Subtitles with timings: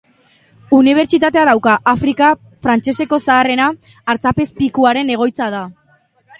[0.77, 2.31] Unibertsitatea dauka, Afrika
[2.67, 3.69] frantseseko zaharrena;
[4.15, 5.65] artzapezpikuaren egoitza da.